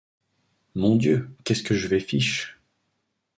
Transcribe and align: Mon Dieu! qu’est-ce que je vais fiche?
Mon 0.73 0.95
Dieu! 0.95 1.29
qu’est-ce 1.43 1.61
que 1.61 1.75
je 1.75 1.87
vais 1.87 1.99
fiche? 1.99 2.59